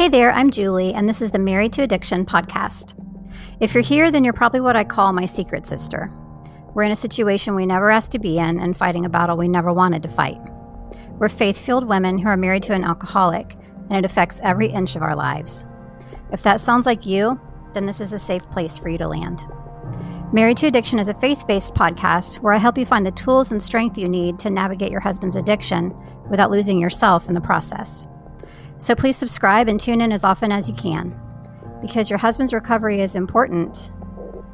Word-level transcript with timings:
Hey 0.00 0.08
there, 0.08 0.32
I'm 0.32 0.50
Julie, 0.50 0.94
and 0.94 1.06
this 1.06 1.20
is 1.20 1.30
the 1.30 1.38
Married 1.38 1.74
to 1.74 1.82
Addiction 1.82 2.24
podcast. 2.24 2.94
If 3.60 3.74
you're 3.74 3.82
here, 3.82 4.10
then 4.10 4.24
you're 4.24 4.32
probably 4.32 4.62
what 4.62 4.74
I 4.74 4.82
call 4.82 5.12
my 5.12 5.26
secret 5.26 5.66
sister. 5.66 6.10
We're 6.72 6.84
in 6.84 6.90
a 6.90 6.96
situation 6.96 7.54
we 7.54 7.66
never 7.66 7.90
asked 7.90 8.10
to 8.12 8.18
be 8.18 8.38
in 8.38 8.60
and 8.60 8.74
fighting 8.74 9.04
a 9.04 9.10
battle 9.10 9.36
we 9.36 9.46
never 9.46 9.74
wanted 9.74 10.02
to 10.04 10.08
fight. 10.08 10.40
We're 11.18 11.28
faith 11.28 11.58
filled 11.58 11.86
women 11.86 12.16
who 12.16 12.28
are 12.28 12.38
married 12.38 12.62
to 12.62 12.72
an 12.72 12.82
alcoholic, 12.82 13.58
and 13.90 13.92
it 13.92 14.06
affects 14.06 14.40
every 14.42 14.68
inch 14.68 14.96
of 14.96 15.02
our 15.02 15.14
lives. 15.14 15.66
If 16.32 16.42
that 16.44 16.62
sounds 16.62 16.86
like 16.86 17.04
you, 17.04 17.38
then 17.74 17.84
this 17.84 18.00
is 18.00 18.14
a 18.14 18.18
safe 18.18 18.48
place 18.50 18.78
for 18.78 18.88
you 18.88 18.96
to 18.96 19.06
land. 19.06 19.44
Married 20.32 20.56
to 20.56 20.66
Addiction 20.66 20.98
is 20.98 21.08
a 21.08 21.20
faith 21.20 21.46
based 21.46 21.74
podcast 21.74 22.36
where 22.36 22.54
I 22.54 22.56
help 22.56 22.78
you 22.78 22.86
find 22.86 23.04
the 23.04 23.12
tools 23.12 23.52
and 23.52 23.62
strength 23.62 23.98
you 23.98 24.08
need 24.08 24.38
to 24.38 24.48
navigate 24.48 24.92
your 24.92 25.00
husband's 25.00 25.36
addiction 25.36 25.94
without 26.30 26.50
losing 26.50 26.78
yourself 26.78 27.28
in 27.28 27.34
the 27.34 27.40
process. 27.42 28.06
So 28.80 28.94
please 28.94 29.18
subscribe 29.18 29.68
and 29.68 29.78
tune 29.78 30.00
in 30.00 30.10
as 30.10 30.24
often 30.24 30.50
as 30.50 30.66
you 30.66 30.74
can 30.74 31.14
because 31.82 32.08
your 32.08 32.18
husband's 32.18 32.54
recovery 32.54 33.02
is 33.02 33.14
important, 33.14 33.92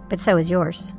but 0.09 0.19
so 0.19 0.37
is 0.37 0.51
yours. 0.51 0.95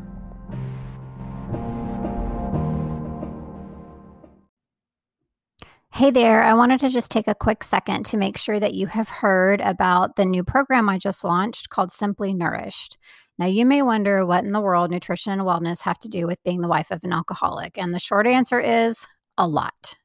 Hey 5.92 6.10
there, 6.10 6.42
I 6.42 6.54
wanted 6.54 6.80
to 6.80 6.90
just 6.90 7.12
take 7.12 7.28
a 7.28 7.36
quick 7.36 7.66
second 7.66 8.06
to 8.06 8.18
make 8.18 8.38
sure 8.38 8.62
that 8.62 8.74
you 8.74 8.88
have 8.88 9.10
heard 9.10 9.60
about 9.60 10.16
the 10.16 10.26
new 10.26 10.46
program 10.46 10.88
I 10.88 10.98
just 10.98 11.26
launched 11.26 11.70
called 11.70 11.92
Simply 11.92 12.34
Nourished. 12.34 12.98
Now, 13.38 13.48
you 13.48 13.66
may 13.66 13.82
wonder 13.82 14.26
what 14.26 14.46
in 14.46 14.54
the 14.54 14.62
world 14.62 14.90
nutrition 14.90 15.34
and 15.34 15.42
wellness 15.42 15.82
have 15.82 16.00
to 16.00 16.08
do 16.08 16.28
with 16.28 16.42
being 16.46 16.62
the 16.62 16.70
wife 16.70 16.92
of 16.92 17.04
an 17.04 17.12
alcoholic. 17.12 17.78
And 17.78 17.94
the 17.94 18.00
short 18.00 18.26
answer 18.26 18.60
is 18.62 19.06
a 19.38 19.48
lot 19.48 19.96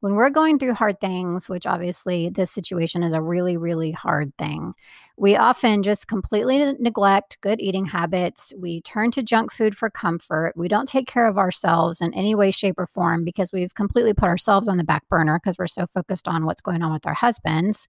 when 0.00 0.14
we're 0.14 0.30
going 0.30 0.58
through 0.58 0.74
hard 0.74 1.00
things, 1.00 1.48
which 1.48 1.66
obviously 1.66 2.28
this 2.28 2.50
situation 2.50 3.02
is 3.02 3.12
a 3.12 3.22
really, 3.22 3.56
really 3.56 3.90
hard 3.90 4.32
thing, 4.38 4.74
we 5.16 5.34
often 5.34 5.82
just 5.82 6.06
completely 6.06 6.72
neglect 6.78 7.38
good 7.40 7.60
eating 7.60 7.86
habits. 7.86 8.52
We 8.56 8.80
turn 8.82 9.10
to 9.12 9.22
junk 9.22 9.52
food 9.52 9.76
for 9.76 9.90
comfort. 9.90 10.52
We 10.56 10.68
don't 10.68 10.88
take 10.88 11.08
care 11.08 11.26
of 11.26 11.38
ourselves 11.38 12.00
in 12.00 12.14
any 12.14 12.34
way, 12.36 12.52
shape, 12.52 12.78
or 12.78 12.86
form 12.86 13.24
because 13.24 13.52
we've 13.52 13.74
completely 13.74 14.14
put 14.14 14.28
ourselves 14.28 14.68
on 14.68 14.76
the 14.76 14.84
back 14.84 15.08
burner 15.08 15.40
because 15.42 15.58
we're 15.58 15.66
so 15.66 15.86
focused 15.86 16.28
on 16.28 16.46
what's 16.46 16.62
going 16.62 16.82
on 16.82 16.92
with 16.92 17.06
our 17.06 17.14
husbands. 17.14 17.88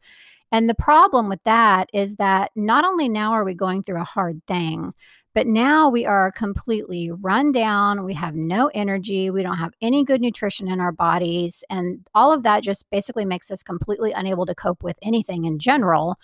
And 0.52 0.68
the 0.68 0.76
problem 0.76 1.30
with 1.30 1.44
that 1.44 1.90
is 1.94 2.16
that 2.16 2.52
not 2.56 2.84
only 2.84 3.08
now 3.08 3.34
are 3.34 3.44
we 3.44 3.54
going 3.54 3.84
through 3.84 4.02
a 4.02 4.04
hard 4.04 4.42
thing, 4.48 4.94
but 5.36 5.48
now 5.48 5.90
we 5.90 6.06
are 6.06 6.32
completely 6.32 7.12
run 7.12 7.52
down. 7.52 8.04
We 8.04 8.14
have 8.16 8.36
no 8.36 8.70
energy. 8.74 9.30
We 9.30 9.44
don't 9.44 9.58
have 9.58 9.74
any 9.82 10.04
good 10.04 10.22
nutrition 10.22 10.68
in 10.68 10.80
our 10.80 10.92
bodies. 10.92 11.64
And 11.70 12.06
all 12.16 12.32
of 12.34 12.44
that 12.44 12.64
just 12.64 12.90
basically 12.90 13.26
makes 13.26 13.52
us 13.52 13.64
completely 13.64 14.12
unable 14.12 14.46
to 14.48 14.56
cope 14.56 14.84
with 14.84 14.98
anything 15.02 15.46
in 15.46 15.60
general, 15.60 16.16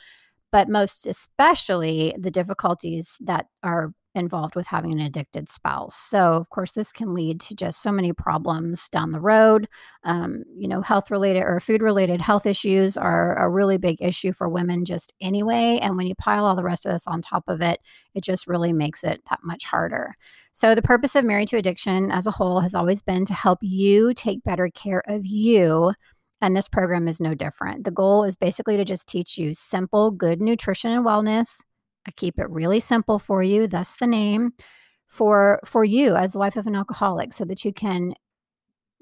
but 0.52 0.70
most 0.70 1.06
especially 1.06 2.16
the 2.18 2.32
difficulties 2.32 3.18
that 3.22 3.48
are 3.62 3.94
involved 4.16 4.56
with 4.56 4.68
having 4.68 4.94
an 4.94 5.00
addicted 5.00 5.50
spouse. 5.50 5.96
So, 5.96 6.34
of 6.34 6.50
course, 6.50 6.72
this 6.72 6.92
can 6.92 7.14
lead 7.14 7.40
to 7.42 7.56
just 7.56 7.82
so 7.82 7.92
many 7.92 8.14
problems 8.14 8.90
down 8.90 9.12
the 9.12 9.20
road. 9.20 9.68
Um, 10.04 10.44
you 10.56 10.68
know, 10.68 10.82
health 10.82 11.12
related 11.12 11.44
or 11.44 11.60
food 11.60 11.82
related 11.82 12.22
health 12.22 12.46
issues 12.46 12.98
are 12.98 13.36
a 13.36 13.50
really 13.50 13.78
big 13.78 14.02
issue 14.02 14.34
for 14.34 14.50
women 14.50 14.86
just 14.86 15.14
anyway. 15.22 15.80
And 15.82 15.98
when 15.98 16.08
you 16.08 16.16
pile 16.16 16.46
all 16.46 16.56
the 16.56 16.64
rest 16.64 16.86
of 16.86 16.94
this 16.94 17.08
on 17.08 17.22
top 17.22 17.44
of 17.48 17.62
it, 17.62 17.80
it 18.14 18.24
just 18.24 18.48
really 18.48 18.74
makes 18.74 19.04
it 19.04 19.22
that 19.30 19.40
much 19.44 19.66
harder. 19.66 20.16
So, 20.52 20.74
the 20.74 20.82
purpose 20.82 21.16
of 21.16 21.26
Married 21.26 21.50
to 21.50 21.58
Addiction 21.58 22.12
as 22.12 22.28
a 22.28 22.32
whole 22.32 22.62
has 22.62 22.74
always 22.74 23.02
been 23.02 23.26
to 23.26 23.34
help 23.34 23.60
you 23.62 24.14
take 24.14 24.44
better 24.44 24.70
care 24.70 25.04
of 25.08 25.26
you. 25.26 25.94
And 26.42 26.56
this 26.56 26.68
program 26.68 27.08
is 27.08 27.20
no 27.20 27.34
different. 27.34 27.86
The 27.86 27.92
goal 27.92 28.24
is 28.24 28.36
basically 28.36 28.78
to 28.78 28.86
just 28.86 29.08
teach 29.08 29.38
you 29.38 29.54
simple, 29.54 30.12
good 30.12 30.42
nutrition 30.42 30.92
and 30.92 31.06
wellness 31.06 31.62
I 32.08 32.12
keep 32.12 32.40
it 32.40 32.50
really 32.50 32.80
simple 32.80 33.20
for 33.20 33.42
you, 33.42 33.68
That's 33.68 33.96
the 33.96 34.08
name 34.08 34.54
for 35.08 35.60
for 35.64 35.84
you 35.86 36.16
as 36.16 36.32
the 36.32 36.40
wife 36.40 36.56
of 36.56 36.68
an 36.68 36.76
alcoholic 36.76 37.32
so 37.32 37.46
that 37.46 37.64
you 37.64 37.72
can 37.72 38.16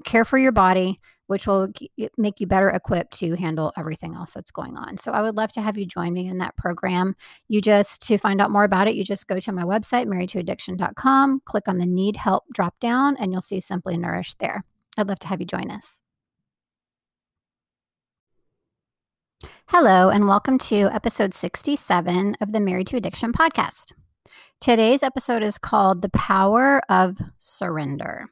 care 0.03 0.25
for 0.25 0.37
your 0.37 0.51
body 0.51 0.99
which 1.27 1.47
will 1.47 1.69
make 2.17 2.39
you 2.39 2.47
better 2.47 2.69
equipped 2.69 3.17
to 3.17 3.35
handle 3.35 3.71
everything 3.77 4.13
else 4.13 4.33
that's 4.33 4.51
going 4.51 4.77
on. 4.77 4.97
So 4.97 5.11
I 5.11 5.21
would 5.21 5.35
love 5.35 5.51
to 5.53 5.61
have 5.61 5.77
you 5.77 5.85
join 5.85 6.13
me 6.13 6.27
in 6.27 6.37
that 6.39 6.55
program. 6.57 7.15
You 7.47 7.61
just 7.61 8.05
to 8.07 8.17
find 8.17 8.41
out 8.41 8.51
more 8.51 8.63
about 8.63 8.87
it, 8.87 8.95
you 8.95 9.03
just 9.03 9.27
go 9.27 9.39
to 9.39 9.51
my 9.51 9.63
website 9.63 10.05
marriedtoaddiction.com, 10.05 11.41
click 11.45 11.67
on 11.67 11.77
the 11.77 11.85
need 11.85 12.17
help 12.17 12.43
drop 12.53 12.79
down 12.79 13.15
and 13.17 13.31
you'll 13.31 13.41
see 13.41 13.59
Simply 13.59 13.97
Nourished 13.97 14.39
there. 14.39 14.63
I'd 14.97 15.07
love 15.07 15.19
to 15.19 15.27
have 15.27 15.39
you 15.39 15.47
join 15.47 15.71
us. 15.71 16.02
Hello, 19.67 20.09
and 20.09 20.27
welcome 20.27 20.57
to 20.59 20.93
episode 20.93 21.33
67 21.33 22.35
of 22.41 22.51
the 22.51 22.59
Married 22.59 22.85
to 22.87 22.97
Addiction 22.97 23.31
podcast. 23.33 23.93
Today's 24.59 25.01
episode 25.01 25.41
is 25.41 25.57
called 25.57 26.01
The 26.01 26.09
Power 26.09 26.81
of 26.89 27.17
Surrender. 27.39 28.27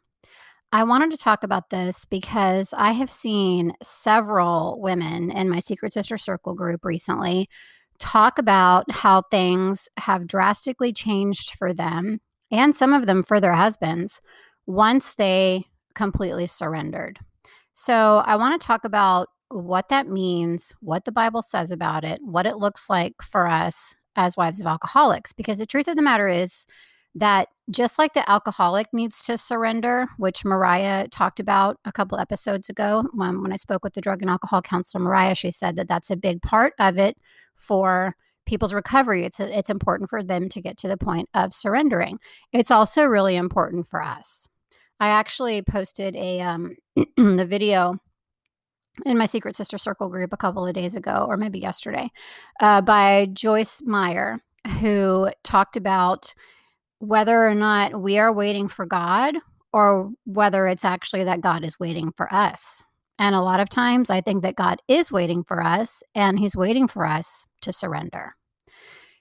I 0.71 0.83
wanted 0.83 1.09
to 1.11 1.17
talk 1.17 1.43
about 1.43 1.69
this 1.69 2.05
because 2.05 2.73
I 2.77 2.91
have 2.91 3.09
seen 3.09 3.73
several 3.81 4.79
women 4.81 5.31
in 5.31 5.49
my 5.49 5.61
Secret 5.61 5.93
Sister 5.93 6.17
Circle 6.17 6.53
group 6.53 6.85
recently 6.85 7.49
talk 7.97 8.37
about 8.37 8.91
how 8.91 9.23
things 9.31 9.89
have 9.97 10.27
drastically 10.27 10.93
changed 10.93 11.55
for 11.57 11.73
them 11.73 12.19
and 12.51 12.75
some 12.75 12.93
of 12.93 13.07
them 13.07 13.23
for 13.23 13.39
their 13.39 13.53
husbands 13.53 14.21
once 14.67 15.15
they 15.15 15.65
completely 15.95 16.45
surrendered. 16.45 17.19
So, 17.73 18.21
I 18.25 18.35
want 18.35 18.61
to 18.61 18.67
talk 18.67 18.83
about 18.83 19.29
what 19.53 19.89
that 19.89 20.07
means, 20.07 20.73
what 20.79 21.05
the 21.05 21.11
Bible 21.11 21.41
says 21.41 21.71
about 21.71 22.03
it, 22.03 22.19
what 22.23 22.45
it 22.45 22.57
looks 22.57 22.89
like 22.89 23.21
for 23.21 23.47
us 23.47 23.95
as 24.15 24.37
wives 24.37 24.61
of 24.61 24.67
alcoholics. 24.67 25.33
Because 25.33 25.57
the 25.57 25.65
truth 25.65 25.87
of 25.87 25.95
the 25.95 26.01
matter 26.01 26.27
is 26.27 26.65
that 27.15 27.49
just 27.69 27.99
like 27.99 28.13
the 28.13 28.29
alcoholic 28.29 28.87
needs 28.93 29.23
to 29.23 29.37
surrender, 29.37 30.07
which 30.17 30.45
Mariah 30.45 31.07
talked 31.09 31.39
about 31.39 31.77
a 31.85 31.91
couple 31.91 32.17
episodes 32.17 32.69
ago 32.69 33.05
when, 33.13 33.41
when 33.41 33.51
I 33.51 33.57
spoke 33.57 33.83
with 33.83 33.93
the 33.93 34.01
drug 34.01 34.21
and 34.21 34.29
alcohol 34.31 34.61
counselor, 34.61 35.03
Mariah, 35.03 35.35
she 35.35 35.51
said 35.51 35.75
that 35.75 35.87
that's 35.87 36.09
a 36.09 36.15
big 36.15 36.41
part 36.41 36.73
of 36.79 36.97
it 36.97 37.17
for 37.55 38.15
people's 38.45 38.73
recovery. 38.73 39.25
It's, 39.25 39.39
it's 39.39 39.69
important 39.69 40.09
for 40.09 40.23
them 40.23 40.49
to 40.49 40.61
get 40.61 40.77
to 40.77 40.87
the 40.87 40.97
point 40.97 41.29
of 41.33 41.53
surrendering. 41.53 42.17
It's 42.53 42.71
also 42.71 43.05
really 43.05 43.35
important 43.35 43.87
for 43.87 44.01
us. 44.01 44.47
I 44.99 45.09
actually 45.09 45.61
posted 45.63 46.15
a 46.15 46.41
um, 46.41 46.75
the 46.95 47.45
video 47.45 47.99
in 49.05 49.17
my 49.17 49.25
Secret 49.25 49.55
Sister 49.55 49.77
Circle 49.77 50.09
group 50.09 50.33
a 50.33 50.37
couple 50.37 50.65
of 50.65 50.73
days 50.73 50.95
ago, 50.95 51.25
or 51.27 51.37
maybe 51.37 51.59
yesterday, 51.59 52.11
uh, 52.59 52.81
by 52.81 53.27
Joyce 53.33 53.81
Meyer, 53.83 54.39
who 54.79 55.29
talked 55.43 55.75
about 55.75 56.33
whether 56.99 57.47
or 57.47 57.55
not 57.55 57.99
we 57.99 58.17
are 58.19 58.31
waiting 58.31 58.67
for 58.67 58.85
God 58.85 59.35
or 59.73 60.11
whether 60.25 60.67
it's 60.67 60.85
actually 60.85 61.23
that 61.23 61.41
God 61.41 61.63
is 61.63 61.79
waiting 61.79 62.11
for 62.15 62.31
us. 62.33 62.83
And 63.17 63.35
a 63.35 63.41
lot 63.41 63.59
of 63.59 63.69
times 63.69 64.09
I 64.09 64.21
think 64.21 64.43
that 64.43 64.55
God 64.55 64.81
is 64.87 65.11
waiting 65.11 65.43
for 65.43 65.63
us 65.63 66.03
and 66.13 66.37
he's 66.37 66.55
waiting 66.55 66.87
for 66.87 67.05
us 67.05 67.45
to 67.61 67.73
surrender. 67.73 68.35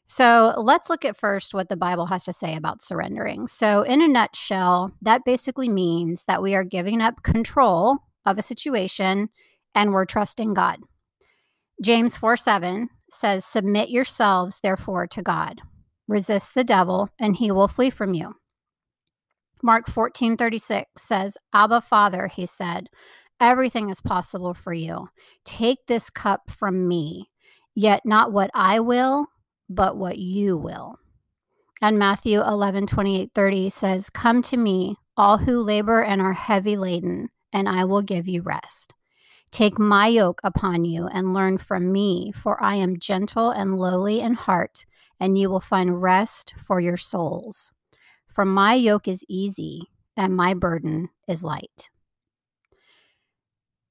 So 0.06 0.54
let's 0.56 0.90
look 0.90 1.04
at 1.04 1.16
first 1.16 1.54
what 1.54 1.68
the 1.68 1.76
Bible 1.76 2.06
has 2.06 2.24
to 2.24 2.32
say 2.32 2.56
about 2.56 2.82
surrendering. 2.82 3.46
So, 3.46 3.82
in 3.82 4.02
a 4.02 4.08
nutshell, 4.08 4.92
that 5.02 5.24
basically 5.24 5.68
means 5.68 6.24
that 6.24 6.42
we 6.42 6.56
are 6.56 6.64
giving 6.64 7.00
up 7.00 7.22
control 7.22 7.98
of 8.26 8.36
a 8.36 8.42
situation 8.42 9.28
and 9.74 9.92
we're 9.92 10.04
trusting 10.04 10.54
God. 10.54 10.78
James 11.82 12.16
4 12.16 12.36
7 12.36 12.88
says, 13.10 13.44
Submit 13.44 13.90
yourselves, 13.90 14.60
therefore, 14.62 15.06
to 15.08 15.22
God. 15.22 15.60
Resist 16.08 16.54
the 16.54 16.64
devil, 16.64 17.08
and 17.18 17.36
he 17.36 17.50
will 17.50 17.68
flee 17.68 17.90
from 17.90 18.14
you. 18.14 18.34
Mark 19.62 19.88
14 19.88 20.36
36 20.36 20.90
says, 20.96 21.36
Abba, 21.52 21.80
Father, 21.80 22.28
he 22.28 22.46
said, 22.46 22.88
everything 23.40 23.90
is 23.90 24.00
possible 24.00 24.54
for 24.54 24.72
you. 24.72 25.08
Take 25.44 25.86
this 25.86 26.10
cup 26.10 26.50
from 26.50 26.86
me, 26.86 27.30
yet 27.74 28.02
not 28.04 28.32
what 28.32 28.50
I 28.54 28.80
will, 28.80 29.26
but 29.68 29.96
what 29.96 30.18
you 30.18 30.56
will. 30.56 30.96
And 31.82 31.98
Matthew 31.98 32.42
11 32.42 32.86
28 32.86 33.30
30 33.34 33.70
says, 33.70 34.10
Come 34.10 34.42
to 34.42 34.56
me, 34.56 34.96
all 35.16 35.38
who 35.38 35.58
labor 35.58 36.02
and 36.02 36.20
are 36.20 36.34
heavy 36.34 36.76
laden, 36.76 37.28
and 37.52 37.68
I 37.68 37.84
will 37.84 38.02
give 38.02 38.28
you 38.28 38.42
rest. 38.42 38.94
Take 39.50 39.78
my 39.78 40.06
yoke 40.06 40.40
upon 40.44 40.84
you 40.84 41.06
and 41.06 41.34
learn 41.34 41.58
from 41.58 41.90
me, 41.92 42.32
for 42.32 42.62
I 42.62 42.76
am 42.76 43.00
gentle 43.00 43.50
and 43.50 43.74
lowly 43.74 44.20
in 44.20 44.34
heart, 44.34 44.84
and 45.18 45.36
you 45.36 45.50
will 45.50 45.60
find 45.60 46.00
rest 46.00 46.54
for 46.56 46.80
your 46.80 46.96
souls. 46.96 47.72
For 48.28 48.44
my 48.44 48.74
yoke 48.74 49.08
is 49.08 49.24
easy 49.28 49.90
and 50.16 50.36
my 50.36 50.54
burden 50.54 51.08
is 51.26 51.42
light. 51.42 51.90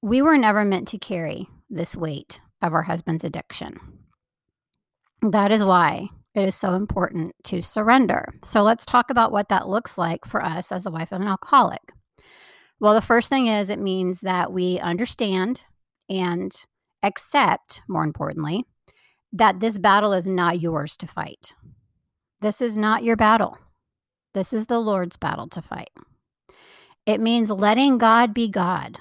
We 0.02 0.22
were 0.22 0.38
never 0.38 0.64
meant 0.64 0.88
to 0.90 0.98
carry 0.98 1.50
this 1.70 1.96
weight 1.96 2.40
of 2.62 2.74
our 2.74 2.84
husband's 2.84 3.26
addiction. 3.26 3.78
That 5.22 5.52
is 5.52 5.64
why 5.64 6.08
it 6.34 6.48
is 6.48 6.56
so 6.56 6.74
important 6.74 7.34
to 7.46 7.62
surrender. 7.62 8.34
So 8.44 8.62
let's 8.62 8.86
talk 8.86 9.10
about 9.10 9.34
what 9.34 9.50
that 9.50 9.68
looks 9.68 9.98
like 9.98 10.24
for 10.24 10.44
us 10.44 10.72
as 10.72 10.84
the 10.84 10.92
wife 10.92 11.12
of 11.12 11.20
an 11.22 11.28
alcoholic. 11.28 11.92
Well, 12.80 12.94
the 12.94 13.02
first 13.02 13.30
thing 13.30 13.48
is 13.48 13.70
it 13.70 13.80
means 13.80 14.22
that 14.22 14.54
we 14.54 14.80
understand 14.80 15.62
and 16.10 16.52
accept, 17.04 17.82
more 17.88 18.04
importantly, 18.04 18.66
that 19.34 19.60
this 19.60 19.78
battle 19.78 20.14
is 20.14 20.26
not 20.26 20.62
yours 20.62 20.96
to 20.98 21.08
fight. 21.08 21.54
This 22.42 22.62
is 22.62 22.78
not 22.78 23.04
your 23.04 23.16
battle. 23.16 23.58
This 24.34 24.54
is 24.54 24.68
the 24.68 24.80
Lord's 24.80 25.18
battle 25.18 25.48
to 25.50 25.62
fight. 25.62 25.90
It 27.06 27.20
means 27.20 27.50
letting 27.50 27.98
God 27.98 28.34
be 28.34 28.50
God. 28.50 28.98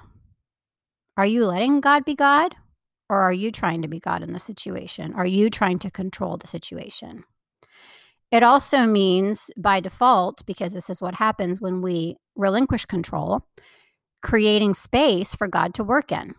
Are 1.17 1.27
you 1.27 1.45
letting 1.47 1.81
God 1.81 2.05
be 2.05 2.15
God? 2.15 2.55
Or 3.11 3.21
are 3.21 3.33
you 3.33 3.51
trying 3.51 3.83
to 3.83 3.89
be 3.89 4.01
God 4.01 4.23
in 4.23 4.33
the 4.33 4.39
situation? 4.39 5.15
Are 5.15 5.27
you 5.27 5.51
trying 5.51 5.79
to 5.81 5.91
control 5.91 6.37
the 6.37 6.47
situation? 6.47 7.25
It 8.31 8.43
also 8.43 8.87
means 8.87 9.51
by 9.57 9.81
default, 9.81 10.45
because 10.47 10.75
this 10.75 10.91
is 10.91 11.01
what 11.01 11.15
happens 11.15 11.61
when 11.61 11.81
we 11.81 12.17
relinquish 12.37 12.85
control, 12.85 13.47
creating 14.23 14.75
space 14.75 15.35
for 15.35 15.49
God 15.49 15.75
to 15.75 15.85
work 15.85 16.13
in. 16.13 16.35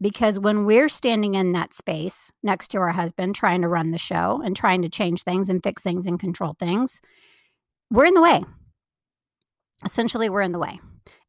Because 0.00 0.38
when 0.38 0.64
we're 0.64 0.88
standing 0.88 1.34
in 1.34 1.52
that 1.52 1.72
space 1.72 2.32
next 2.42 2.68
to 2.68 2.78
our 2.78 2.92
husband, 2.92 3.34
trying 3.34 3.62
to 3.62 3.68
run 3.68 3.90
the 3.90 3.98
show 3.98 4.40
and 4.44 4.56
trying 4.56 4.82
to 4.82 4.88
change 4.88 5.22
things 5.22 5.48
and 5.48 5.62
fix 5.62 5.82
things 5.82 6.06
and 6.06 6.18
control 6.18 6.56
things, 6.58 7.00
we're 7.90 8.06
in 8.06 8.14
the 8.14 8.22
way. 8.22 8.42
Essentially, 9.84 10.28
we're 10.28 10.42
in 10.42 10.52
the 10.52 10.58
way. 10.58 10.80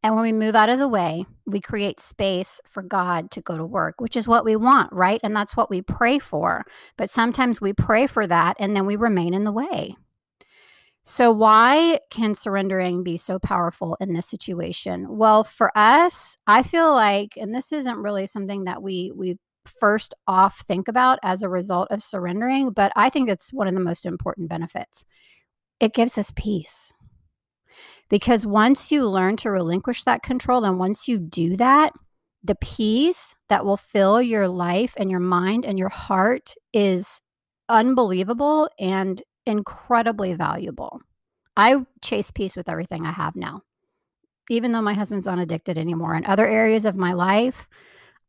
And 0.02 0.14
when 0.14 0.24
we 0.24 0.34
move 0.34 0.56
out 0.56 0.70
of 0.70 0.80
the 0.80 0.88
way, 0.88 1.26
we 1.46 1.60
create 1.60 2.00
space 2.00 2.62
for 2.68 2.84
God 2.84 3.32
to 3.32 3.42
go 3.42 3.58
to 3.58 3.66
work, 3.66 4.00
which 4.00 4.16
is 4.16 4.28
what 4.28 4.46
we 4.46 4.56
want, 4.56 4.94
right? 4.94 5.20
And 5.24 5.36
that's 5.36 5.58
what 5.58 5.70
we 5.70 5.82
pray 5.82 6.20
for. 6.20 6.64
But 6.96 7.10
sometimes 7.10 7.60
we 7.60 7.74
pray 7.74 8.08
for 8.08 8.28
that 8.28 8.56
and 8.60 8.76
then 8.76 8.86
we 8.86 8.96
remain 8.96 9.34
in 9.34 9.46
the 9.46 9.52
way. 9.52 9.96
So, 11.08 11.32
why 11.32 12.00
can 12.10 12.34
surrendering 12.34 13.04
be 13.04 13.18
so 13.18 13.38
powerful 13.38 13.96
in 14.00 14.14
this 14.14 14.26
situation? 14.28 15.06
Well, 15.08 15.44
for 15.44 15.72
us, 15.78 16.36
I 16.48 16.64
feel 16.64 16.92
like, 16.94 17.38
and 17.38 17.54
this 17.54 17.72
isn't 17.72 18.00
really 18.00 18.26
something 18.26 18.64
that 18.64 18.82
we 18.82 19.12
we 19.16 19.38
first 19.80 20.16
off 20.28 20.62
think 20.62 20.88
about 20.88 21.20
as 21.22 21.44
a 21.44 21.50
result 21.50 21.90
of 21.92 22.02
surrendering, 22.02 22.72
but 22.72 22.92
I 22.96 23.12
think 23.12 23.30
it's 23.30 23.54
one 23.54 23.68
of 23.68 23.76
the 23.76 23.80
most 23.82 24.04
important 24.04 24.50
benefits. 24.50 25.06
It 25.80 25.94
gives 25.94 26.18
us 26.18 26.32
peace. 26.36 26.92
Because 28.10 28.48
once 28.48 28.92
you 28.92 29.08
learn 29.08 29.36
to 29.38 29.52
relinquish 29.52 30.06
that 30.06 30.24
control, 30.24 30.66
and 30.66 30.80
once 30.80 31.08
you 31.08 31.20
do 31.20 31.56
that, 31.58 31.94
the 32.44 32.56
peace 32.56 33.36
that 33.50 33.64
will 33.64 33.78
fill 33.78 34.24
your 34.24 34.48
life 34.48 34.96
and 34.98 35.12
your 35.12 35.20
mind 35.20 35.66
and 35.66 35.78
your 35.78 35.90
heart 35.90 36.56
is 36.74 37.22
unbelievable 37.70 38.70
and 38.80 39.22
incredibly 39.46 40.34
valuable. 40.34 41.02
I 41.58 41.86
chase 42.02 42.32
peace 42.32 42.56
with 42.56 42.70
everything 42.70 43.06
I 43.06 43.12
have 43.12 43.36
now. 43.36 43.62
Even 44.50 44.72
though 44.72 44.82
my 44.82 44.94
husband's 44.94 45.26
not 45.26 45.40
addicted 45.40 45.78
anymore, 45.78 46.16
in 46.16 46.26
other 46.26 46.48
areas 46.48 46.86
of 46.86 46.96
my 46.96 47.14
life, 47.14 47.68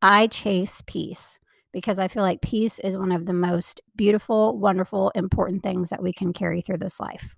I 0.00 0.28
chase 0.28 0.82
peace 0.86 1.38
because 1.72 1.98
I 1.98 2.08
feel 2.08 2.22
like 2.22 2.40
peace 2.40 2.78
is 2.78 2.96
one 2.96 3.12
of 3.12 3.26
the 3.26 3.34
most 3.34 3.82
beautiful, 3.96 4.58
wonderful, 4.58 5.10
important 5.14 5.62
things 5.62 5.90
that 5.90 6.02
we 6.02 6.12
can 6.12 6.32
carry 6.32 6.62
through 6.62 6.78
this 6.78 6.98
life. 7.00 7.34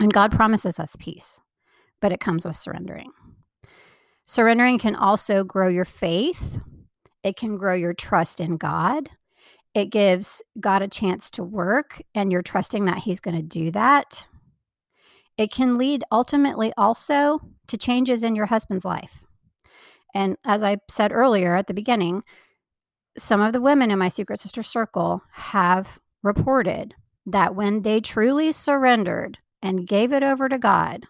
And 0.00 0.12
God 0.12 0.32
promises 0.32 0.78
us 0.78 0.96
peace, 0.98 1.40
but 2.02 2.12
it 2.12 2.20
comes 2.20 2.44
with 2.44 2.56
surrendering. 2.56 3.10
Surrendering 4.26 4.78
can 4.78 4.94
also 4.94 5.44
grow 5.44 5.68
your 5.68 5.84
faith, 5.84 6.58
it 7.22 7.36
can 7.36 7.56
grow 7.56 7.74
your 7.74 7.94
trust 7.94 8.40
in 8.40 8.56
God. 8.56 9.08
It 9.76 9.90
gives 9.90 10.40
God 10.58 10.80
a 10.80 10.88
chance 10.88 11.30
to 11.32 11.44
work, 11.44 12.00
and 12.14 12.32
you're 12.32 12.40
trusting 12.40 12.86
that 12.86 13.00
He's 13.00 13.20
going 13.20 13.36
to 13.36 13.42
do 13.42 13.70
that. 13.72 14.26
It 15.36 15.52
can 15.52 15.76
lead 15.76 16.02
ultimately 16.10 16.72
also 16.78 17.40
to 17.66 17.76
changes 17.76 18.24
in 18.24 18.34
your 18.34 18.46
husband's 18.46 18.86
life. 18.86 19.22
And 20.14 20.38
as 20.46 20.62
I 20.62 20.78
said 20.88 21.12
earlier 21.12 21.54
at 21.54 21.66
the 21.66 21.74
beginning, 21.74 22.22
some 23.18 23.42
of 23.42 23.52
the 23.52 23.60
women 23.60 23.90
in 23.90 23.98
my 23.98 24.08
Secret 24.08 24.40
Sister 24.40 24.62
Circle 24.62 25.20
have 25.30 25.98
reported 26.22 26.94
that 27.26 27.54
when 27.54 27.82
they 27.82 28.00
truly 28.00 28.52
surrendered 28.52 29.36
and 29.60 29.86
gave 29.86 30.10
it 30.10 30.22
over 30.22 30.48
to 30.48 30.58
God, 30.58 31.04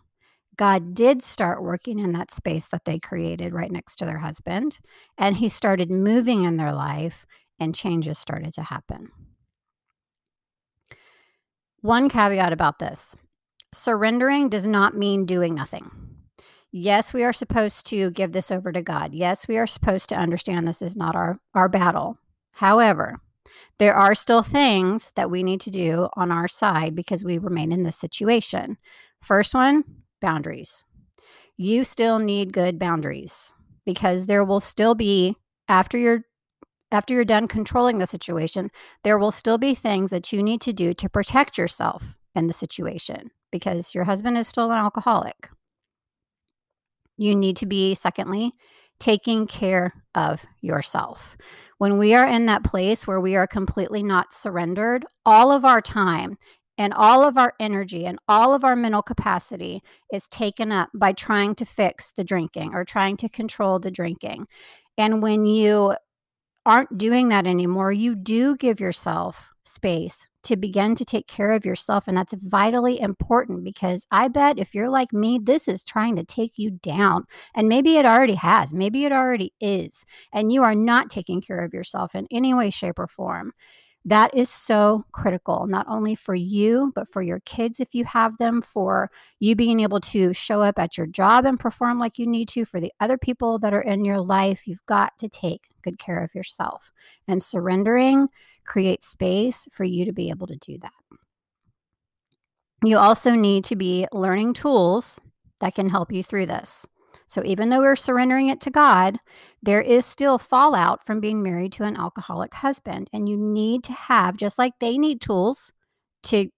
God 0.56 0.92
did 0.92 1.22
start 1.22 1.62
working 1.62 2.00
in 2.00 2.14
that 2.14 2.32
space 2.32 2.66
that 2.66 2.84
they 2.84 2.98
created 2.98 3.54
right 3.54 3.70
next 3.70 3.94
to 3.96 4.06
their 4.06 4.18
husband. 4.18 4.80
And 5.16 5.36
he 5.36 5.48
started 5.48 5.88
moving 5.88 6.42
in 6.42 6.56
their 6.56 6.72
life, 6.72 7.26
and 7.58 7.74
changes 7.74 8.18
started 8.18 8.52
to 8.54 8.62
happen. 8.62 9.10
One 11.80 12.08
caveat 12.08 12.52
about 12.52 12.78
this 12.78 13.16
surrendering 13.72 14.48
does 14.48 14.66
not 14.66 14.96
mean 14.96 15.26
doing 15.26 15.54
nothing. 15.54 15.90
Yes, 16.72 17.14
we 17.14 17.22
are 17.24 17.32
supposed 17.32 17.86
to 17.86 18.10
give 18.10 18.32
this 18.32 18.50
over 18.50 18.72
to 18.72 18.82
God. 18.82 19.14
Yes, 19.14 19.48
we 19.48 19.56
are 19.56 19.66
supposed 19.66 20.08
to 20.10 20.16
understand 20.16 20.66
this 20.66 20.82
is 20.82 20.96
not 20.96 21.14
our, 21.14 21.38
our 21.54 21.68
battle. 21.68 22.18
However, 22.52 23.20
there 23.78 23.94
are 23.94 24.14
still 24.14 24.42
things 24.42 25.12
that 25.16 25.30
we 25.30 25.42
need 25.42 25.60
to 25.62 25.70
do 25.70 26.08
on 26.14 26.30
our 26.30 26.48
side 26.48 26.94
because 26.94 27.24
we 27.24 27.38
remain 27.38 27.72
in 27.72 27.82
this 27.82 27.96
situation. 27.96 28.78
First 29.22 29.54
one, 29.54 29.84
boundaries. 30.20 30.84
You 31.56 31.84
still 31.84 32.18
need 32.18 32.52
good 32.52 32.78
boundaries 32.78 33.54
because 33.84 34.26
there 34.26 34.44
will 34.44 34.60
still 34.60 34.94
be 34.94 35.36
after 35.68 35.96
you're 35.96 36.24
after 36.92 37.14
you're 37.14 37.24
done 37.24 37.48
controlling 37.48 37.98
the 37.98 38.06
situation, 38.06 38.70
there 39.02 39.18
will 39.18 39.30
still 39.30 39.58
be 39.58 39.74
things 39.74 40.10
that 40.10 40.32
you 40.32 40.42
need 40.42 40.60
to 40.62 40.72
do 40.72 40.94
to 40.94 41.08
protect 41.08 41.58
yourself 41.58 42.16
in 42.34 42.46
the 42.46 42.52
situation 42.52 43.30
because 43.50 43.94
your 43.94 44.04
husband 44.04 44.36
is 44.38 44.46
still 44.46 44.70
an 44.70 44.78
alcoholic. 44.78 45.48
You 47.16 47.34
need 47.34 47.56
to 47.56 47.66
be 47.66 47.94
secondly 47.94 48.52
taking 48.98 49.46
care 49.46 49.92
of 50.14 50.44
yourself. 50.60 51.36
When 51.78 51.98
we 51.98 52.14
are 52.14 52.26
in 52.26 52.46
that 52.46 52.64
place 52.64 53.06
where 53.06 53.20
we 53.20 53.36
are 53.36 53.46
completely 53.46 54.02
not 54.02 54.32
surrendered, 54.32 55.04
all 55.26 55.52
of 55.52 55.64
our 55.64 55.80
time 55.80 56.36
and 56.78 56.92
all 56.92 57.22
of 57.22 57.36
our 57.36 57.54
energy 57.60 58.06
and 58.06 58.18
all 58.28 58.54
of 58.54 58.64
our 58.64 58.76
mental 58.76 59.02
capacity 59.02 59.82
is 60.12 60.26
taken 60.28 60.72
up 60.72 60.88
by 60.94 61.12
trying 61.12 61.54
to 61.56 61.64
fix 61.66 62.12
the 62.12 62.24
drinking 62.24 62.74
or 62.74 62.84
trying 62.84 63.16
to 63.18 63.28
control 63.28 63.78
the 63.78 63.90
drinking. 63.90 64.46
And 64.98 65.22
when 65.22 65.44
you 65.44 65.94
aren't 66.66 66.98
doing 66.98 67.28
that 67.30 67.46
anymore, 67.46 67.92
you 67.92 68.14
do 68.14 68.56
give 68.56 68.80
yourself 68.80 69.52
space 69.64 70.28
to 70.42 70.56
begin 70.56 70.94
to 70.94 71.04
take 71.04 71.26
care 71.26 71.52
of 71.52 71.64
yourself. 71.64 72.06
And 72.06 72.16
that's 72.16 72.34
vitally 72.34 73.00
important 73.00 73.64
because 73.64 74.06
I 74.12 74.28
bet 74.28 74.58
if 74.58 74.74
you're 74.74 74.88
like 74.88 75.12
me, 75.12 75.40
this 75.42 75.66
is 75.66 75.82
trying 75.82 76.16
to 76.16 76.24
take 76.24 76.56
you 76.56 76.70
down. 76.70 77.24
And 77.54 77.68
maybe 77.68 77.96
it 77.96 78.06
already 78.06 78.34
has, 78.34 78.72
maybe 78.72 79.04
it 79.04 79.12
already 79.12 79.52
is. 79.60 80.04
And 80.32 80.52
you 80.52 80.62
are 80.62 80.74
not 80.74 81.10
taking 81.10 81.40
care 81.40 81.64
of 81.64 81.74
yourself 81.74 82.14
in 82.14 82.26
any 82.30 82.54
way, 82.54 82.70
shape, 82.70 82.98
or 82.98 83.08
form. 83.08 83.52
That 84.06 84.32
is 84.32 84.48
so 84.48 85.04
critical, 85.10 85.66
not 85.66 85.84
only 85.88 86.14
for 86.14 86.36
you, 86.36 86.92
but 86.94 87.08
for 87.08 87.22
your 87.22 87.40
kids 87.40 87.80
if 87.80 87.92
you 87.92 88.04
have 88.04 88.36
them, 88.38 88.62
for 88.62 89.10
you 89.40 89.56
being 89.56 89.80
able 89.80 90.00
to 90.02 90.32
show 90.32 90.62
up 90.62 90.78
at 90.78 90.96
your 90.96 91.08
job 91.08 91.44
and 91.44 91.58
perform 91.58 91.98
like 91.98 92.16
you 92.16 92.26
need 92.26 92.48
to, 92.50 92.64
for 92.64 92.78
the 92.78 92.92
other 93.00 93.18
people 93.18 93.58
that 93.58 93.74
are 93.74 93.82
in 93.82 94.04
your 94.04 94.20
life. 94.20 94.62
You've 94.64 94.86
got 94.86 95.18
to 95.18 95.28
take 95.28 95.70
good 95.82 95.98
care 95.98 96.22
of 96.22 96.36
yourself. 96.36 96.92
And 97.26 97.42
surrendering 97.42 98.28
creates 98.64 99.08
space 99.08 99.66
for 99.72 99.82
you 99.82 100.04
to 100.04 100.12
be 100.12 100.30
able 100.30 100.46
to 100.46 100.56
do 100.56 100.78
that. 100.78 100.92
You 102.84 102.98
also 102.98 103.32
need 103.32 103.64
to 103.64 103.74
be 103.74 104.06
learning 104.12 104.52
tools 104.54 105.20
that 105.60 105.74
can 105.74 105.88
help 105.88 106.12
you 106.12 106.22
through 106.22 106.46
this. 106.46 106.86
So, 107.26 107.42
even 107.44 107.70
though 107.70 107.80
we're 107.80 107.96
surrendering 107.96 108.50
it 108.50 108.60
to 108.60 108.70
God, 108.70 109.18
there 109.66 109.82
is 109.82 110.06
still 110.06 110.38
fallout 110.38 111.04
from 111.04 111.20
being 111.20 111.42
married 111.42 111.72
to 111.72 111.82
an 111.82 111.96
alcoholic 111.96 112.54
husband. 112.54 113.10
And 113.12 113.28
you 113.28 113.36
need 113.36 113.82
to 113.84 113.92
have, 113.92 114.36
just 114.36 114.58
like 114.58 114.74
they 114.78 114.96
need 114.96 115.20
tools 115.20 115.72
to 116.24 116.48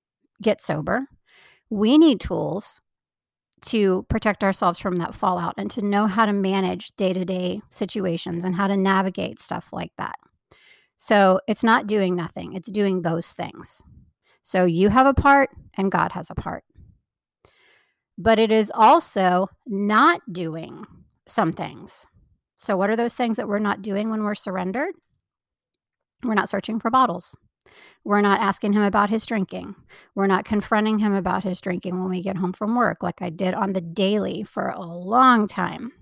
get 0.43 0.61
sober, 0.61 1.07
we 1.71 1.97
need 1.97 2.21
tools 2.21 2.81
to 3.63 4.05
protect 4.11 4.45
ourselves 4.45 4.79
from 4.79 4.97
that 4.97 5.15
fallout 5.15 5.55
and 5.57 5.71
to 5.71 5.83
know 5.83 6.07
how 6.07 6.27
to 6.27 6.35
manage 6.35 6.95
day 6.97 7.15
to 7.15 7.25
day 7.25 7.63
situations 7.71 8.45
and 8.45 8.55
how 8.55 8.67
to 8.67 8.77
navigate 8.77 9.41
stuff 9.41 9.73
like 9.73 9.93
that. 9.97 10.17
So 10.99 11.41
it's 11.49 11.65
not 11.65 11.87
doing 11.87 12.15
nothing, 12.15 12.53
it's 12.53 12.71
doing 12.71 13.01
those 13.01 13.33
things. 13.33 13.83
So 14.43 14.67
you 14.67 14.91
have 14.91 15.07
a 15.07 15.15
part 15.15 15.49
and 15.79 15.91
God 15.91 16.13
has 16.13 16.31
a 16.31 16.35
part. 16.35 16.65
But 18.19 18.39
it 18.39 18.53
is 18.53 18.71
also 18.75 19.49
not 19.67 20.21
doing 20.31 20.85
some 21.27 21.53
things. 21.53 22.07
So, 22.59 22.77
what 22.77 22.91
are 22.91 22.97
those 22.97 23.15
things 23.15 23.37
that 23.37 23.49
we're 23.49 23.61
not 23.61 23.83
doing 23.83 24.11
when 24.11 24.25
we're 24.25 24.35
surrendered? 24.35 24.95
We're 26.25 26.35
not 26.35 26.49
searching 26.49 26.81
for 26.81 26.91
bottles. 26.91 27.37
We're 28.05 28.21
not 28.21 28.41
asking 28.41 28.73
him 28.73 28.83
about 28.83 29.11
his 29.11 29.27
drinking. 29.27 29.77
We're 30.15 30.27
not 30.27 30.45
confronting 30.45 30.99
him 30.99 31.15
about 31.15 31.45
his 31.45 31.61
drinking 31.61 32.01
when 32.01 32.11
we 32.11 32.23
get 32.23 32.37
home 32.37 32.53
from 32.53 32.75
work, 32.75 33.03
like 33.03 33.23
I 33.23 33.31
did 33.31 33.55
on 33.55 33.75
the 33.75 33.81
daily 33.81 34.43
for 34.43 34.69
a 34.69 34.85
long 34.85 35.47
time. 35.47 35.93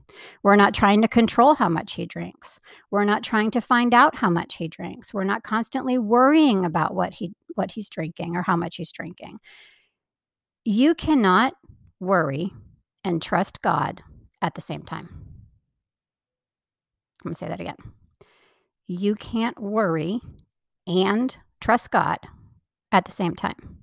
We're 0.43 0.57
not 0.57 0.73
trying 0.73 1.03
to 1.03 1.09
control 1.09 1.55
how 1.55 1.69
much 1.69 1.95
he 1.95 2.07
drinks. 2.07 2.61
We're 2.91 3.05
not 3.05 3.23
trying 3.23 3.51
to 3.53 3.61
find 3.61 3.93
out 3.93 4.15
how 4.15 4.31
much 4.31 4.57
he 4.57 4.69
drinks. 4.69 5.13
We're 5.13 5.25
not 5.25 5.43
constantly 5.43 5.99
worrying 5.99 6.65
about 6.65 6.95
what 6.95 7.15
he 7.15 7.35
what 7.55 7.73
he's 7.73 7.91
drinking 7.91 8.37
or 8.37 8.43
how 8.43 8.57
much 8.57 8.77
he's 8.77 8.93
drinking. 8.93 9.39
You 10.65 10.95
cannot 10.95 11.55
worry 12.01 12.53
and 13.05 13.21
trust 13.21 13.61
God 13.63 14.03
at 14.41 14.55
the 14.55 14.61
same 14.61 14.83
time. 14.83 15.26
I'm 17.27 17.31
going 17.31 17.35
to 17.35 17.39
say 17.41 17.49
that 17.49 17.61
again. 17.61 17.77
You 18.87 19.17
can't 19.17 19.61
worry 19.61 20.21
and 20.87 21.37
trust 21.61 21.91
God 21.91 22.19
at 22.93 23.05
the 23.05 23.11
same 23.11 23.35
time. 23.35 23.79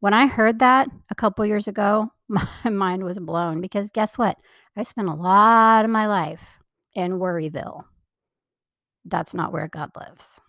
When 0.00 0.14
I 0.14 0.26
heard 0.26 0.60
that 0.60 0.88
a 1.10 1.14
couple 1.14 1.44
years 1.44 1.68
ago, 1.68 2.10
my 2.28 2.48
mind 2.64 3.04
was 3.04 3.18
blown 3.18 3.60
because 3.60 3.90
guess 3.90 4.16
what? 4.16 4.38
I 4.74 4.84
spent 4.84 5.08
a 5.08 5.14
lot 5.14 5.84
of 5.84 5.90
my 5.90 6.06
life 6.06 6.60
in 6.94 7.18
Worryville. 7.18 7.84
That's 9.04 9.34
not 9.34 9.52
where 9.52 9.68
God 9.68 9.90
lives. 9.94 10.40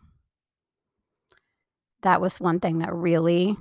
That 2.04 2.22
was 2.22 2.40
one 2.40 2.62
thing 2.62 2.80
that 2.80 2.94
really 2.94 3.58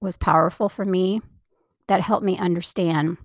was 0.00 0.16
powerful 0.16 0.68
for 0.68 0.84
me 0.84 1.20
that 1.86 2.00
helped 2.00 2.26
me 2.26 2.36
understand 2.38 3.18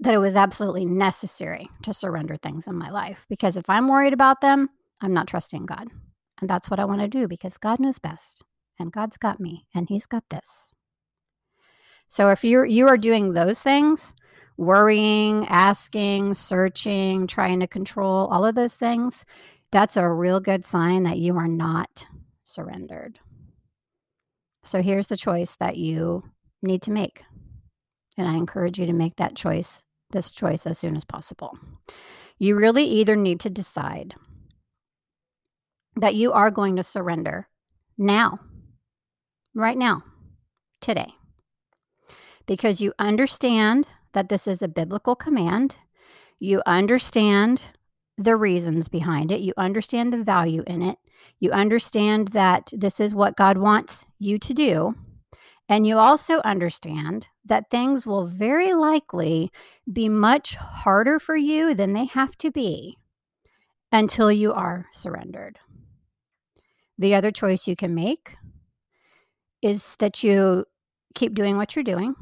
that 0.00 0.14
it 0.14 0.18
was 0.18 0.36
absolutely 0.36 0.84
necessary 0.84 1.68
to 1.82 1.94
surrender 1.94 2.36
things 2.36 2.66
in 2.66 2.74
my 2.74 2.90
life 2.90 3.24
because 3.28 3.56
if 3.56 3.68
I'm 3.68 3.88
worried 3.88 4.12
about 4.12 4.40
them, 4.40 4.68
I'm 5.00 5.14
not 5.14 5.26
trusting 5.26 5.66
God. 5.66 5.88
And 6.40 6.50
that's 6.50 6.70
what 6.70 6.80
I 6.80 6.84
want 6.84 7.00
to 7.00 7.08
do 7.08 7.28
because 7.28 7.56
God 7.56 7.80
knows 7.80 7.98
best 7.98 8.44
and 8.78 8.92
God's 8.92 9.16
got 9.16 9.40
me 9.40 9.66
and 9.74 9.88
he's 9.88 10.06
got 10.06 10.24
this. 10.30 10.72
So 12.08 12.30
if 12.30 12.44
you're 12.44 12.66
you 12.66 12.88
are 12.88 12.98
doing 12.98 13.32
those 13.32 13.62
things, 13.62 14.14
worrying, 14.56 15.46
asking, 15.48 16.34
searching, 16.34 17.26
trying 17.26 17.60
to 17.60 17.66
control, 17.66 18.26
all 18.28 18.44
of 18.44 18.54
those 18.54 18.76
things, 18.76 19.24
that's 19.72 19.96
a 19.96 20.08
real 20.08 20.40
good 20.40 20.64
sign 20.64 21.02
that 21.02 21.18
you 21.18 21.36
are 21.36 21.48
not 21.48 22.06
surrendered. 22.44 23.18
So 24.64 24.82
here's 24.82 25.08
the 25.08 25.16
choice 25.16 25.56
that 25.56 25.76
you 25.76 26.22
need 26.62 26.82
to 26.82 26.90
make. 26.90 27.22
And 28.16 28.26
I 28.28 28.34
encourage 28.34 28.78
you 28.78 28.86
to 28.86 28.92
make 28.92 29.16
that 29.16 29.36
choice, 29.36 29.84
this 30.10 30.30
choice 30.30 30.66
as 30.66 30.78
soon 30.78 30.96
as 30.96 31.04
possible. 31.04 31.58
You 32.38 32.56
really 32.56 32.84
either 32.84 33.16
need 33.16 33.40
to 33.40 33.50
decide 33.50 34.14
that 35.96 36.14
you 36.14 36.32
are 36.32 36.50
going 36.50 36.76
to 36.76 36.82
surrender 36.82 37.48
now, 37.96 38.38
right 39.54 39.78
now, 39.78 40.02
today, 40.80 41.14
because 42.46 42.80
you 42.80 42.92
understand 42.98 43.88
that 44.12 44.28
this 44.28 44.46
is 44.46 44.62
a 44.62 44.68
biblical 44.68 45.14
command. 45.14 45.76
You 46.38 46.62
understand 46.66 47.62
the 48.18 48.36
reasons 48.36 48.88
behind 48.88 49.32
it. 49.32 49.40
You 49.40 49.54
understand 49.56 50.12
the 50.12 50.22
value 50.22 50.62
in 50.66 50.82
it. 50.82 50.98
You 51.40 51.50
understand 51.50 52.28
that 52.28 52.70
this 52.72 53.00
is 53.00 53.14
what 53.14 53.36
God 53.36 53.58
wants 53.58 54.06
you 54.18 54.38
to 54.38 54.54
do. 54.54 54.94
And 55.68 55.86
you 55.86 55.98
also 55.98 56.40
understand 56.42 57.28
that 57.44 57.70
things 57.70 58.06
will 58.06 58.26
very 58.26 58.72
likely 58.72 59.50
be 59.92 60.08
much 60.08 60.54
harder 60.54 61.18
for 61.18 61.36
you 61.36 61.74
than 61.74 61.92
they 61.92 62.04
have 62.06 62.36
to 62.38 62.50
be 62.52 62.98
until 63.90 64.30
you 64.30 64.52
are 64.52 64.86
surrendered. 64.92 65.58
The 66.98 67.14
other 67.14 67.32
choice 67.32 67.66
you 67.66 67.76
can 67.76 67.94
make 67.94 68.36
is 69.60 69.96
that 69.98 70.22
you 70.22 70.64
keep 71.14 71.34
doing 71.34 71.56
what 71.56 71.74
you're 71.74 71.82
doing. 71.82 72.14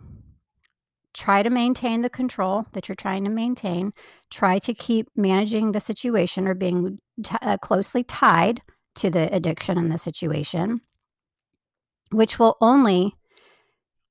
Try 1.12 1.42
to 1.42 1.50
maintain 1.50 2.02
the 2.02 2.10
control 2.10 2.66
that 2.72 2.88
you're 2.88 2.96
trying 2.96 3.24
to 3.24 3.30
maintain. 3.30 3.92
Try 4.30 4.58
to 4.60 4.74
keep 4.74 5.08
managing 5.14 5.72
the 5.72 5.80
situation 5.80 6.48
or 6.48 6.54
being 6.54 6.98
t- 7.22 7.36
uh, 7.40 7.58
closely 7.58 8.02
tied 8.02 8.62
to 8.96 9.10
the 9.10 9.32
addiction 9.34 9.78
and 9.78 9.92
the 9.92 9.98
situation, 9.98 10.80
which 12.10 12.38
will 12.38 12.56
only 12.60 13.14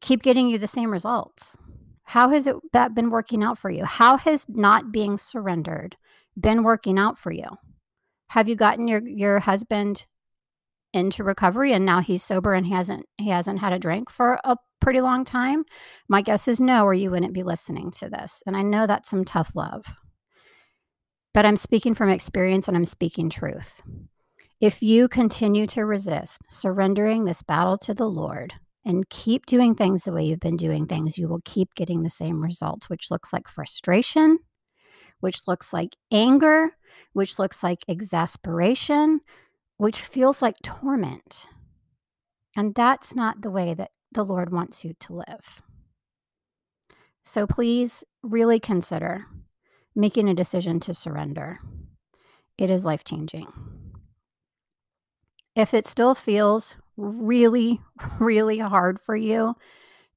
keep 0.04 0.22
getting 0.22 0.50
you 0.50 0.60
the 0.60 0.68
same 0.68 0.92
results. 0.92 1.58
How 2.04 2.30
has 2.30 2.46
it 2.46 2.58
that 2.74 2.94
been 2.94 3.10
working 3.10 3.42
out 3.44 3.58
for 3.58 3.72
you? 3.72 3.86
How 3.86 4.18
has 4.18 4.46
not 4.50 4.92
being 4.92 5.18
surrendered 5.18 5.96
been 6.40 6.64
working 6.64 7.00
out 7.00 7.18
for 7.18 7.32
you? 7.32 7.46
Have 8.28 8.50
you 8.50 8.56
gotten 8.56 8.88
your 8.88 9.02
your 9.04 9.40
husband 9.40 10.06
into 10.92 11.24
recovery 11.24 11.74
and 11.74 11.86
now 11.86 12.02
he's 12.02 12.22
sober 12.22 12.54
and 12.54 12.68
he 12.68 12.74
hasn't 12.74 13.06
he 13.18 13.30
hasn't 13.30 13.60
had 13.60 13.74
a 13.74 13.80
drink 13.80 14.12
for 14.12 14.40
a 14.44 14.58
pretty 14.82 15.00
long 15.00 15.24
time? 15.24 15.64
My 16.10 16.22
guess 16.22 16.48
is 16.48 16.60
no, 16.60 16.84
or 16.84 16.94
you 16.94 17.10
wouldn't 17.10 17.34
be 17.34 17.44
listening 17.44 17.90
to 17.92 18.10
this. 18.10 18.44
And 18.46 18.58
I 18.58 18.62
know 18.62 18.86
that's 18.86 19.10
some 19.10 19.24
tough 19.24 19.52
love. 19.56 19.86
But 21.34 21.46
I'm 21.46 21.58
speaking 21.58 21.96
from 21.96 22.10
experience 22.10 22.68
and 22.68 22.76
I'm 22.76 22.86
speaking 22.86 23.30
truth. 23.30 23.82
If 24.60 24.84
you 24.84 25.08
continue 25.08 25.66
to 25.68 25.86
resist 25.86 26.42
surrendering 26.50 27.24
this 27.26 27.42
battle 27.42 27.78
to 27.80 27.94
the 27.94 28.08
Lord 28.08 28.54
and 28.86 29.10
keep 29.10 29.46
doing 29.46 29.76
things 29.76 30.04
the 30.04 30.12
way 30.12 30.24
you've 30.26 30.40
been 30.40 30.58
doing 30.58 30.86
things, 30.86 31.18
you 31.18 31.28
will 31.28 31.42
keep 31.46 31.74
getting 31.76 32.04
the 32.04 32.10
same 32.10 32.42
results, 32.42 32.90
which 32.90 33.10
looks 33.10 33.32
like 33.32 33.48
frustration, 33.48 34.40
which 35.20 35.48
looks 35.48 35.72
like 35.72 35.96
anger, 36.12 36.76
which 37.14 37.40
looks 37.40 37.64
like 37.64 37.86
exasperation, 37.88 39.22
which 39.78 40.02
feels 40.02 40.42
like 40.42 40.56
torment. 40.64 41.48
And 42.56 42.76
that's 42.76 43.16
not 43.16 43.42
the 43.42 43.52
way 43.52 43.74
that 43.74 43.92
the 44.12 44.24
Lord 44.24 44.52
wants 44.52 44.84
you 44.84 44.94
to 45.00 45.14
live. 45.14 45.62
So 47.24 47.48
please 47.48 48.04
really 48.22 48.60
consider 48.60 49.26
making 49.96 50.28
a 50.28 50.34
decision 50.34 50.80
to 50.82 50.94
surrender. 50.94 51.60
It 52.58 52.70
is 52.70 52.86
life 52.86 53.04
changing. 53.04 53.48
If 55.56 55.74
it 55.74 55.86
still 55.86 56.16
feels 56.16 56.76
really, 56.98 57.82
really 58.20 58.60
hard 58.60 59.00
for 59.00 59.16
you 59.16 59.56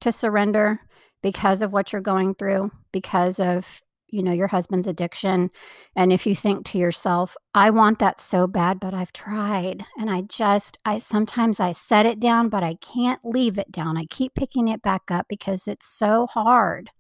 to 0.01 0.13
surrender 0.13 0.81
because 1.23 1.63
of 1.63 1.73
what 1.73 1.93
you're 1.93 2.03
going 2.03 2.35
through, 2.35 2.71
because 2.93 3.41
of 3.41 3.67
you 4.09 4.23
know 4.23 4.33
your 4.33 4.47
husband's 4.47 4.87
addiction. 4.87 5.51
And 5.97 6.13
if 6.13 6.27
you 6.27 6.37
think 6.37 6.65
to 6.67 6.79
yourself 6.79 7.37
i 7.55 7.71
want 7.71 7.99
that 7.99 8.21
so 8.21 8.47
bad 8.47 8.79
but 8.81 8.95
i've 8.95 9.13
tried 9.13 9.85
and 9.99 10.11
i 10.11 10.23
just 10.23 10.79
i 10.85 10.99
sometimes 10.99 11.59
i 11.61 11.73
set 11.73 12.07
it 12.07 12.21
down 12.21 12.49
but 12.49 12.63
i 12.63 12.75
can't 12.75 13.21
leave 13.25 13.59
it 13.59 13.71
down. 13.73 13.97
I 13.97 14.07
keep 14.07 14.35
picking 14.35 14.69
it 14.69 14.83
back 14.83 15.11
up 15.11 15.27
because 15.29 15.67
it's 15.69 15.87
so 15.87 16.27
hard 16.27 16.91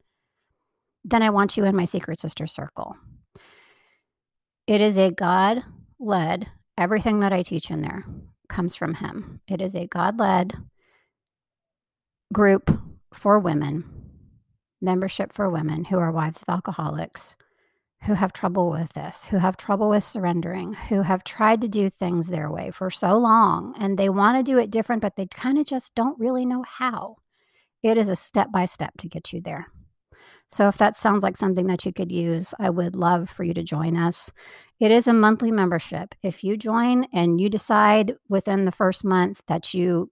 then 1.04 1.23
i 1.23 1.30
want 1.30 1.56
you 1.56 1.64
in 1.64 1.76
my 1.76 1.85
secret 1.85 2.21
sister 2.21 2.47
circle. 2.47 2.97
It 4.66 4.80
is 4.80 4.99
a 4.99 5.12
god 5.12 5.62
led 6.00 6.49
everything 6.76 7.21
that 7.21 7.33
i 7.33 7.42
teach 7.42 7.71
in 7.71 7.83
there 7.83 8.04
comes 8.48 8.76
from 8.76 8.94
him 8.94 9.40
it 9.48 9.60
is 9.60 9.74
a 9.74 9.86
god 9.86 10.18
led 10.18 10.54
group 12.32 12.70
for 13.12 13.38
women 13.38 13.84
membership 14.80 15.32
for 15.32 15.48
women 15.48 15.84
who 15.84 15.98
are 15.98 16.12
wives 16.12 16.42
of 16.42 16.48
alcoholics, 16.48 17.36
who 18.02 18.14
have 18.14 18.32
trouble 18.32 18.70
with 18.70 18.92
this, 18.92 19.26
who 19.26 19.38
have 19.38 19.56
trouble 19.56 19.88
with 19.88 20.04
surrendering, 20.04 20.74
who 20.74 21.02
have 21.02 21.24
tried 21.24 21.60
to 21.60 21.68
do 21.68 21.90
things 21.90 22.28
their 22.28 22.50
way 22.50 22.70
for 22.70 22.90
so 22.90 23.16
long 23.16 23.74
and 23.78 23.98
they 23.98 24.08
want 24.08 24.36
to 24.36 24.42
do 24.42 24.58
it 24.58 24.70
different, 24.70 25.02
but 25.02 25.16
they 25.16 25.26
kind 25.26 25.58
of 25.58 25.66
just 25.66 25.94
don't 25.94 26.18
really 26.18 26.46
know 26.46 26.62
how. 26.62 27.16
It 27.82 27.96
is 27.98 28.08
a 28.08 28.16
step 28.16 28.50
by 28.52 28.64
step 28.64 28.92
to 28.98 29.08
get 29.08 29.32
you 29.32 29.40
there. 29.40 29.68
So, 30.48 30.68
if 30.68 30.78
that 30.78 30.96
sounds 30.96 31.22
like 31.22 31.36
something 31.36 31.66
that 31.66 31.84
you 31.84 31.92
could 31.92 32.12
use, 32.12 32.54
I 32.58 32.70
would 32.70 32.94
love 32.94 33.28
for 33.28 33.44
you 33.44 33.54
to 33.54 33.62
join 33.62 33.96
us. 33.96 34.32
It 34.78 34.90
is 34.90 35.06
a 35.06 35.12
monthly 35.12 35.50
membership. 35.50 36.14
If 36.22 36.44
you 36.44 36.56
join 36.56 37.04
and 37.12 37.40
you 37.40 37.48
decide 37.48 38.14
within 38.28 38.64
the 38.64 38.72
first 38.72 39.04
month 39.04 39.42
that 39.46 39.74
you 39.74 40.10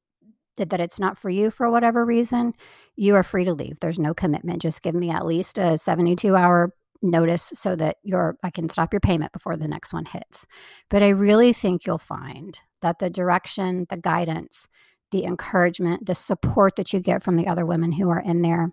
that, 0.56 0.70
that 0.70 0.80
it's 0.80 1.00
not 1.00 1.18
for 1.18 1.30
you 1.30 1.50
for 1.50 1.70
whatever 1.70 2.04
reason, 2.04 2.52
you 2.96 3.14
are 3.16 3.22
free 3.22 3.44
to 3.44 3.52
leave. 3.52 3.80
There's 3.80 3.98
no 3.98 4.14
commitment. 4.14 4.62
Just 4.62 4.82
give 4.82 4.94
me 4.94 5.10
at 5.10 5.26
least 5.26 5.58
a 5.58 5.76
72 5.78 6.34
hour 6.34 6.72
notice 7.02 7.42
so 7.42 7.76
that 7.76 7.96
your 8.02 8.36
I 8.42 8.50
can 8.50 8.68
stop 8.68 8.92
your 8.92 9.00
payment 9.00 9.32
before 9.32 9.56
the 9.56 9.68
next 9.68 9.92
one 9.92 10.06
hits. 10.06 10.46
But 10.88 11.02
I 11.02 11.10
really 11.10 11.52
think 11.52 11.86
you'll 11.86 11.98
find 11.98 12.58
that 12.82 12.98
the 12.98 13.10
direction, 13.10 13.86
the 13.90 13.98
guidance, 13.98 14.68
the 15.10 15.24
encouragement, 15.24 16.06
the 16.06 16.14
support 16.14 16.76
that 16.76 16.92
you 16.92 17.00
get 17.00 17.22
from 17.22 17.36
the 17.36 17.46
other 17.46 17.66
women 17.66 17.92
who 17.92 18.08
are 18.08 18.20
in 18.20 18.42
there 18.42 18.72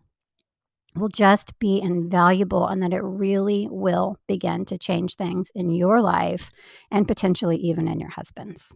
will 0.95 1.09
just 1.09 1.57
be 1.59 1.79
invaluable 1.81 2.67
and 2.67 2.81
that 2.83 2.93
it 2.93 3.03
really 3.03 3.67
will 3.69 4.17
begin 4.27 4.65
to 4.65 4.77
change 4.77 5.15
things 5.15 5.51
in 5.55 5.71
your 5.71 6.01
life 6.01 6.51
and 6.89 7.07
potentially 7.07 7.57
even 7.57 7.87
in 7.87 7.99
your 7.99 8.09
husband's. 8.11 8.75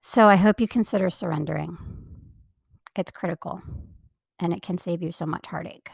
So 0.00 0.26
I 0.26 0.36
hope 0.36 0.60
you 0.60 0.66
consider 0.66 1.10
surrendering. 1.10 1.76
It's 2.96 3.12
critical 3.12 3.62
and 4.38 4.52
it 4.52 4.62
can 4.62 4.78
save 4.78 5.02
you 5.02 5.12
so 5.12 5.26
much 5.26 5.46
heartache. 5.46 5.90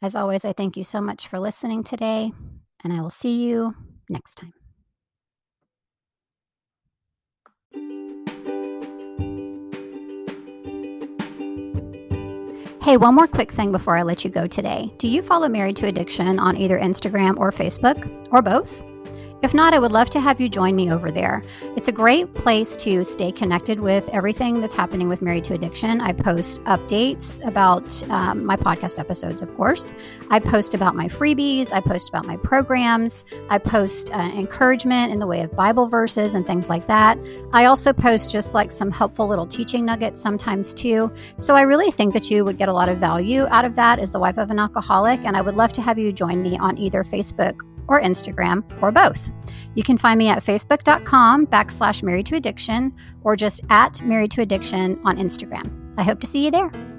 As 0.00 0.14
always, 0.14 0.44
I 0.44 0.52
thank 0.52 0.76
you 0.76 0.84
so 0.84 1.00
much 1.00 1.26
for 1.26 1.40
listening 1.40 1.82
today, 1.82 2.30
and 2.84 2.92
I 2.92 3.00
will 3.00 3.10
see 3.10 3.44
you 3.44 3.74
next 4.08 4.36
time. 4.36 4.57
Hey, 12.88 12.96
one 12.96 13.14
more 13.14 13.26
quick 13.26 13.52
thing 13.52 13.70
before 13.70 13.98
I 13.98 14.02
let 14.02 14.24
you 14.24 14.30
go 14.30 14.46
today. 14.46 14.90
Do 14.96 15.08
you 15.08 15.20
follow 15.20 15.46
Married 15.46 15.76
to 15.76 15.86
Addiction 15.88 16.38
on 16.38 16.56
either 16.56 16.80
Instagram 16.80 17.36
or 17.36 17.52
Facebook, 17.52 18.08
or 18.32 18.40
both? 18.40 18.82
If 19.40 19.54
not, 19.54 19.72
I 19.72 19.78
would 19.78 19.92
love 19.92 20.10
to 20.10 20.20
have 20.20 20.40
you 20.40 20.48
join 20.48 20.74
me 20.74 20.90
over 20.90 21.12
there. 21.12 21.44
It's 21.76 21.86
a 21.86 21.92
great 21.92 22.34
place 22.34 22.74
to 22.78 23.04
stay 23.04 23.30
connected 23.30 23.78
with 23.78 24.08
everything 24.08 24.60
that's 24.60 24.74
happening 24.74 25.08
with 25.08 25.22
Married 25.22 25.44
to 25.44 25.54
Addiction. 25.54 26.00
I 26.00 26.12
post 26.12 26.60
updates 26.64 27.44
about 27.46 28.02
um, 28.10 28.44
my 28.44 28.56
podcast 28.56 28.98
episodes, 28.98 29.40
of 29.40 29.54
course. 29.54 29.92
I 30.28 30.40
post 30.40 30.74
about 30.74 30.96
my 30.96 31.06
freebies. 31.06 31.72
I 31.72 31.80
post 31.80 32.08
about 32.08 32.26
my 32.26 32.36
programs. 32.38 33.24
I 33.48 33.58
post 33.58 34.10
uh, 34.12 34.18
encouragement 34.18 35.12
in 35.12 35.20
the 35.20 35.26
way 35.28 35.42
of 35.42 35.54
Bible 35.54 35.86
verses 35.86 36.34
and 36.34 36.44
things 36.44 36.68
like 36.68 36.88
that. 36.88 37.16
I 37.52 37.66
also 37.66 37.92
post 37.92 38.32
just 38.32 38.54
like 38.54 38.72
some 38.72 38.90
helpful 38.90 39.28
little 39.28 39.46
teaching 39.46 39.84
nuggets 39.84 40.20
sometimes 40.20 40.74
too. 40.74 41.12
So 41.36 41.54
I 41.54 41.60
really 41.60 41.92
think 41.92 42.12
that 42.14 42.28
you 42.28 42.44
would 42.44 42.58
get 42.58 42.68
a 42.68 42.72
lot 42.72 42.88
of 42.88 42.98
value 42.98 43.46
out 43.50 43.64
of 43.64 43.76
that 43.76 44.00
as 44.00 44.10
the 44.10 44.18
wife 44.18 44.36
of 44.36 44.50
an 44.50 44.58
alcoholic. 44.58 45.24
And 45.24 45.36
I 45.36 45.42
would 45.42 45.54
love 45.54 45.72
to 45.74 45.82
have 45.82 45.96
you 45.96 46.12
join 46.12 46.42
me 46.42 46.58
on 46.58 46.76
either 46.76 47.04
Facebook 47.04 47.60
or 47.88 48.00
Instagram 48.00 48.64
or 48.82 48.92
both. 48.92 49.30
You 49.74 49.82
can 49.82 49.98
find 49.98 50.18
me 50.18 50.28
at 50.28 50.44
facebook.com 50.44 51.46
backslash 51.46 52.02
married 52.02 52.26
to 52.26 52.36
addiction 52.36 52.94
or 53.22 53.36
just 53.36 53.60
at 53.70 54.00
married 54.02 54.30
to 54.32 54.42
addiction 54.42 55.00
on 55.04 55.16
Instagram. 55.16 55.94
I 55.98 56.02
hope 56.02 56.20
to 56.20 56.26
see 56.26 56.44
you 56.44 56.50
there. 56.50 56.97